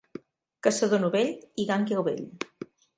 [0.69, 1.31] Caçador novell
[1.65, 2.29] i gànguil vell.